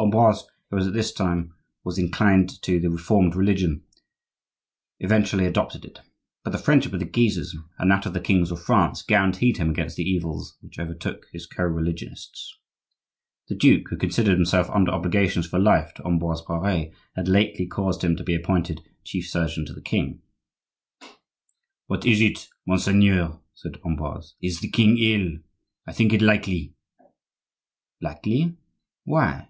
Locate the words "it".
5.86-6.00, 22.20-22.48, 26.12-26.20